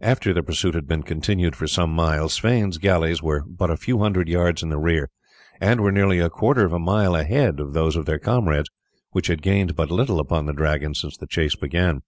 [0.00, 4.00] After the pursuit had been continued for some miles Sweyn's galleys were but a few
[4.00, 5.08] hundred yards in the rear,
[5.60, 8.70] and were nearly a quarter of a mile ahead of those of their comrades,
[9.12, 12.02] which had gained but little upon the Dragon since the chase began.